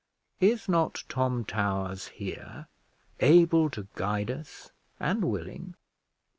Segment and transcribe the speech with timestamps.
[0.39, 2.65] Is not Tom Towers here,
[3.19, 5.75] able to guide us and willing?